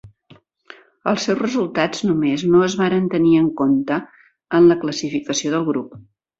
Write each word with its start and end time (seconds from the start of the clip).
Els 1.11 1.25
seus 1.27 1.37
resultats 1.41 2.01
només 2.13 2.47
no 2.55 2.63
es 2.69 2.77
varen 2.81 3.07
tenir 3.13 3.35
en 3.43 3.53
compte 3.63 4.01
en 4.61 4.69
la 4.75 4.81
classificació 4.85 5.57
del 5.57 5.73
grup. 5.73 5.97